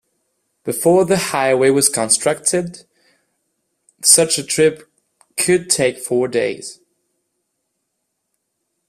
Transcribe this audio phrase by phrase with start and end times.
[0.63, 2.85] Before the highway was constructed,
[4.01, 4.89] such a trip
[5.37, 6.79] could take four days.